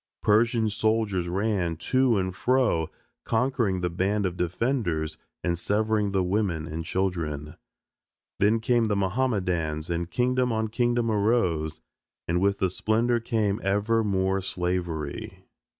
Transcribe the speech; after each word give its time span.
Persian 0.23 0.67
soldiers 0.71 1.27
ran 1.27 1.77
to 1.77 2.17
and 2.17 2.35
fro 2.35 2.89
conquering 3.23 3.81
the 3.81 3.89
band 3.91 4.25
of 4.25 4.35
defenders 4.35 5.19
and 5.43 5.55
severing 5.55 6.11
the 6.11 6.23
woman 6.23 6.65
and 6.65 6.83
children. 6.83 7.53
Then 8.39 8.61
came 8.61 8.85
the 8.85 8.95
Mohammedans 8.95 9.91
and 9.91 10.09
kingdom 10.09 10.51
on 10.51 10.69
kingdom 10.69 11.11
arose, 11.11 11.81
and 12.27 12.41
with 12.41 12.57
the 12.57 12.71
splendor 12.71 13.19
came 13.19 13.61
ever 13.63 14.03
more 14.03 14.41
slavery. 14.41 15.45